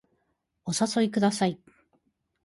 [0.65, 1.59] お誘いください